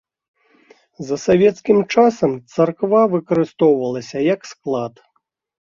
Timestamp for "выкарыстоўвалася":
3.15-4.17